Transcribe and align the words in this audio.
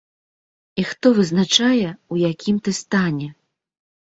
І 0.83 0.85
хто 0.91 1.11
вызначае 1.17 1.89
ў 1.91 2.15
якім 2.33 2.57
ты 2.69 2.75
стане? 2.81 3.27